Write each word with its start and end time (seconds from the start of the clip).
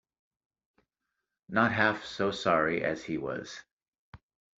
Not 1.47 1.71
half 1.73 2.05
so 2.05 2.31
sorry 2.31 2.83
as 2.83 3.03
he 3.03 3.19
was. 3.19 3.61